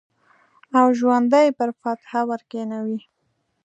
او 0.77 0.87
ژوند 0.99 1.31
یې 1.45 1.49
پر 1.57 1.69
فاتحه 1.81 2.21
ورکښېنوی 2.29 2.99